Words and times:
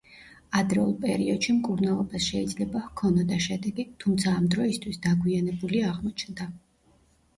ადრეულ 0.59 0.93
პერიოდში 1.03 1.53
მკურნალობას 1.57 2.23
შეიძლება 2.31 2.81
ჰქონოდა 2.85 3.39
შედეგი, 3.49 3.87
თუმცა 4.05 4.35
ამ 4.41 4.49
დროისთვის 4.57 5.01
დაგვიანებული 5.07 5.85
აღმოჩნდა. 5.91 6.53